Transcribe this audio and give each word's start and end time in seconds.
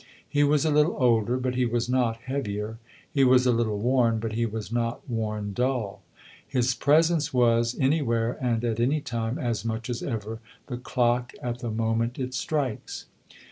He 0.27 0.43
was 0.43 0.65
a 0.65 0.71
little 0.71 0.95
older, 0.97 1.37
but 1.37 1.53
he 1.53 1.67
was 1.67 1.87
not 1.87 2.17
heavier; 2.21 2.79
he 3.13 3.23
was 3.23 3.45
a 3.45 3.51
little 3.51 3.77
worn, 3.77 4.17
but 4.17 4.31
he 4.31 4.47
was 4.47 4.71
not 4.71 5.07
worn 5.07 5.53
dull. 5.53 6.01
His 6.47 6.73
presence 6.73 7.31
was, 7.35 7.77
anywhere 7.79 8.35
and 8.41 8.65
at 8.65 8.79
any 8.79 9.01
time, 9.01 9.37
as 9.37 9.63
much 9.63 9.91
as 9.91 10.01
ever 10.01 10.39
the 10.65 10.77
clock 10.77 11.33
at 11.39 11.59
the 11.59 11.69
moment 11.69 12.17
it 12.17 12.33
strikes. 12.33 13.05